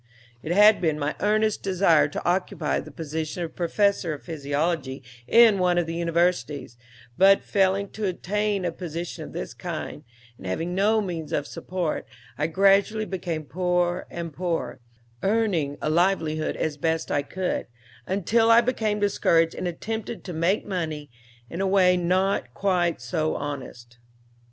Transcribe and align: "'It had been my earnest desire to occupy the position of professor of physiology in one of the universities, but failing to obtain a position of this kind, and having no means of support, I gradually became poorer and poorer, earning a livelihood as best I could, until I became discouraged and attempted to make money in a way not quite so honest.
"'It 0.41 0.51
had 0.51 0.81
been 0.81 0.97
my 0.97 1.15
earnest 1.19 1.61
desire 1.61 2.07
to 2.07 2.25
occupy 2.25 2.79
the 2.79 2.89
position 2.89 3.43
of 3.43 3.55
professor 3.55 4.13
of 4.15 4.23
physiology 4.23 5.03
in 5.27 5.59
one 5.59 5.77
of 5.77 5.85
the 5.85 5.93
universities, 5.93 6.75
but 7.19 7.43
failing 7.43 7.87
to 7.87 8.07
obtain 8.07 8.65
a 8.65 8.71
position 8.71 9.23
of 9.23 9.31
this 9.31 9.53
kind, 9.53 10.03
and 10.39 10.47
having 10.47 10.73
no 10.73 11.01
means 11.01 11.31
of 11.31 11.45
support, 11.45 12.07
I 12.35 12.47
gradually 12.47 13.05
became 13.05 13.43
poorer 13.45 14.07
and 14.09 14.33
poorer, 14.33 14.79
earning 15.21 15.77
a 15.83 15.89
livelihood 15.91 16.55
as 16.57 16.77
best 16.77 17.11
I 17.11 17.21
could, 17.21 17.67
until 18.07 18.49
I 18.49 18.61
became 18.61 18.99
discouraged 18.99 19.53
and 19.53 19.67
attempted 19.67 20.23
to 20.23 20.33
make 20.33 20.65
money 20.65 21.11
in 21.47 21.61
a 21.61 21.67
way 21.67 21.95
not 21.95 22.55
quite 22.55 22.99
so 23.01 23.35
honest. 23.35 23.99